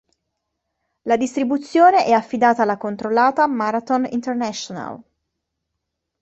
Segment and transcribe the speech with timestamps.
[1.03, 4.99] La distribuzione è affidata alla controllata "Marathon International".